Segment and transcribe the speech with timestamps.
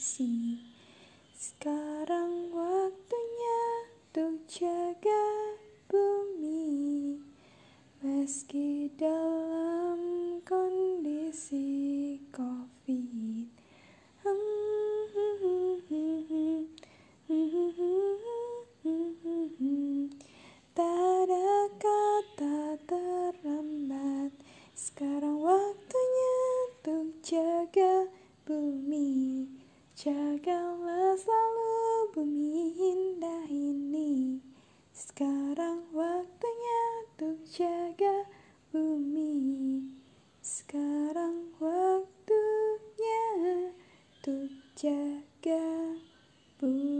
[0.00, 0.56] kasih
[1.36, 3.60] Sekarang waktunya
[4.08, 5.24] untuk jaga
[5.92, 7.20] bumi.
[8.00, 10.00] Meski dalam
[10.40, 13.44] kondisi covid.
[14.24, 15.76] Hmm, hmm,
[19.60, 20.08] hmm,
[20.72, 20.96] Tak
[21.28, 24.32] ada kata terlambat.
[24.72, 26.40] Sekarang waktunya
[26.72, 27.89] untuk jaga
[30.00, 34.40] Jagalah selalu bumi indah ini.
[34.96, 38.24] Sekarang waktunya untuk jaga
[38.72, 39.84] bumi.
[40.40, 43.28] Sekarang waktunya
[44.08, 45.68] untuk jaga
[46.56, 46.99] bumi.